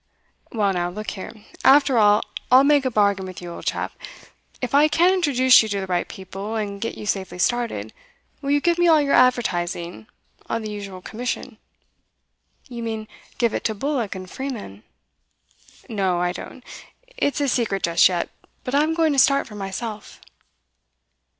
'Well 0.51 0.73
now, 0.73 0.89
look 0.89 1.11
here. 1.11 1.31
After 1.63 1.99
all, 1.99 2.23
I'll 2.49 2.63
make 2.63 2.85
a 2.85 2.89
bargain 2.89 3.27
with 3.27 3.39
you, 3.39 3.51
old 3.51 3.67
chap. 3.67 3.91
If 4.59 4.73
I 4.73 4.87
can 4.87 5.13
introduce 5.13 5.61
you 5.61 5.69
to 5.69 5.79
the 5.81 5.85
right 5.85 6.07
people, 6.07 6.55
and 6.55 6.81
get 6.81 6.97
you 6.97 7.05
safely 7.05 7.37
started, 7.37 7.93
will 8.41 8.49
you 8.49 8.61
give 8.61 8.79
me 8.79 8.87
all 8.87 8.99
your 8.99 9.13
advertising, 9.13 10.07
on 10.47 10.63
the 10.63 10.71
usual 10.71 11.03
commission?' 11.03 11.59
'You 12.67 12.81
mean, 12.81 13.07
give 13.37 13.53
it 13.53 13.63
to 13.65 13.75
Bullock 13.75 14.15
and 14.15 14.27
Freeman?' 14.27 14.81
'No, 15.87 16.19
I 16.19 16.31
don't. 16.31 16.63
It's 17.17 17.39
a 17.39 17.47
secret 17.47 17.83
just 17.83 18.09
yet, 18.09 18.29
but 18.63 18.73
I'm 18.73 18.95
going 18.95 19.13
to 19.13 19.19
start 19.19 19.45
for 19.45 19.53
myself. 19.53 20.19